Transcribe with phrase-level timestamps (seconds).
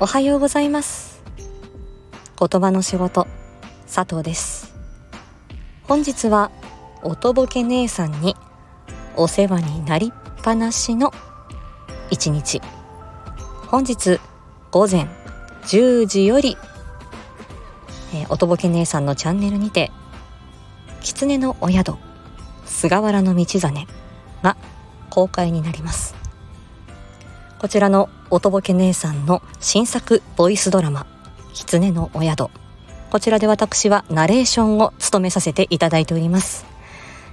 [0.00, 1.24] おはようございます。
[2.38, 3.26] 言葉の仕事
[3.92, 4.72] 佐藤です。
[5.82, 6.52] 本日は
[7.02, 8.36] おとぼけ姉さんに
[9.16, 11.12] お世話になりっぱなしの
[12.12, 12.62] 一日。
[13.66, 14.20] 本日
[14.70, 15.08] 午前
[15.62, 16.56] 10時より、
[18.14, 19.90] えー、おとぼけ姉さんのチャンネルにて
[21.00, 21.96] 狐のお宿
[22.66, 23.86] 菅原道真
[24.44, 24.56] が
[25.10, 26.27] 公開になります。
[27.58, 31.06] こちらのおとぼけ姉さんの新作ボイスドラマ
[31.54, 32.46] 狐のお宿。
[33.10, 36.66] こちらで私はナレーションを務めさせていただいております。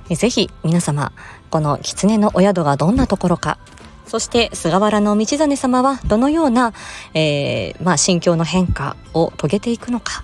[0.09, 1.11] ぜひ皆様
[1.51, 3.59] この狐のお宿がどんなところか
[4.07, 6.73] そして菅原道真様はどのような、
[7.13, 10.23] えー、まあ、心境の変化を遂げていくのか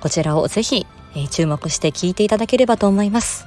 [0.00, 0.86] こちらをぜひ、
[1.30, 3.46] 注目して聞いていただければと思います。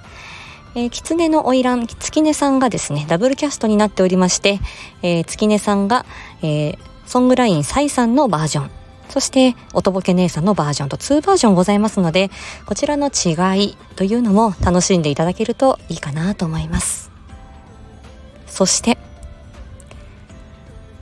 [0.75, 4.59] えー、狐の花魁、月音さんがですね、ダブルキャストになっておりまして、
[5.01, 6.05] えー、月音さんが、
[6.41, 8.71] えー、ソングラインサイさんのバージョン、
[9.09, 12.29] そして、おとぼけ姉さんのバージョンと2バージョンございますので、
[12.67, 17.09] こちらの違いというのも楽しんでいただけるといいかなと思います。
[18.45, 18.99] そして、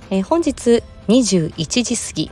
[0.10, 2.32] えー、本日21時過ぎ、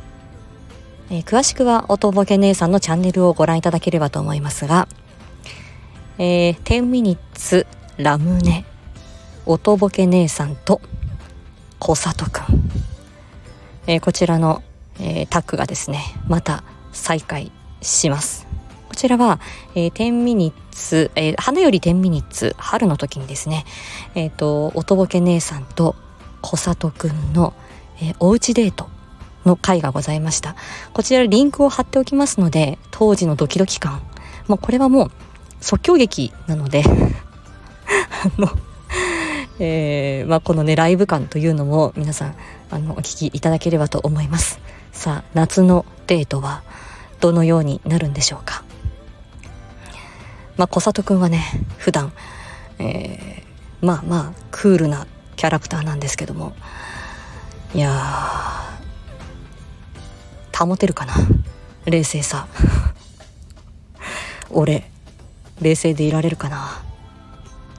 [1.09, 4.87] えー、詳しくはおとぼけ姉さんのチャンネルをご覧いただければと思いますが、
[6.17, 8.65] えー、10ミニッツラムネ。
[9.45, 10.81] おとぼけ姉さんと
[11.77, 12.71] 小里くん、
[13.85, 14.63] えー、こちらの、
[14.99, 18.47] えー、タッグがですねまた再開します。
[18.89, 19.39] こちらは、
[19.75, 23.65] えー、10ミニッツ、えー、花より10ミニッツ春の時にですね
[24.15, 25.95] えっ、ー、とおとぼけ姉さんと
[26.41, 27.53] 小里くんの、
[28.01, 28.87] えー、おうちデート
[29.45, 30.55] の回がございました。
[30.93, 34.01] こちらリンクを貼っておきますので当時のドキドキ感。
[34.47, 35.11] もうこれはもう
[35.65, 38.49] 即興劇なのであの、
[39.57, 42.35] えー、まあ、このね、ライブ感というのも皆さん、
[42.69, 44.59] あの、お聞きいただければと思います。
[44.91, 46.61] さあ、夏のデートは
[47.19, 48.63] どのようになるんでしょうか？
[50.55, 51.43] まあ、小里くんはね、
[51.79, 52.13] 普段、
[52.77, 56.53] えー、まあまあ、クールなキャラクターなんですけども、
[57.73, 61.15] いやー、保てるかな？
[61.85, 62.47] 冷静さ。
[64.51, 64.91] 俺、
[65.61, 66.83] 冷静でいられるかな。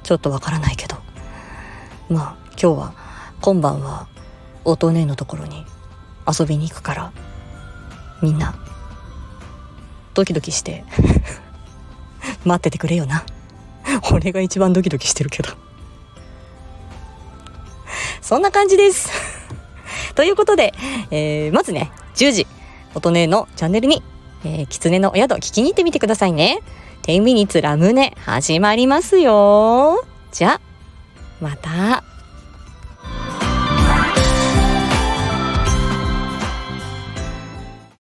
[0.03, 0.97] ちょっとわからないけど。
[2.09, 2.95] まあ今日は
[3.41, 4.09] 今晩は
[4.65, 5.65] 音姉のところに
[6.27, 7.13] 遊びに行くから。
[8.23, 8.55] みんな
[10.15, 10.85] ドキドキして。
[12.45, 13.25] 待っててくれよな。
[14.13, 15.51] 俺が一番ドキドキしてるけど。
[18.21, 19.11] そんな感じです。
[20.15, 20.75] ということで、
[21.11, 22.47] えー、まずね10時
[22.95, 24.03] 音姉のチャンネルに、
[24.45, 26.61] えー、狐のお宿聞きに行ってみてくださいね。
[27.07, 30.05] 10ミニッツラムネ始まりますよ。
[30.33, 30.61] じゃ、
[31.41, 32.16] また。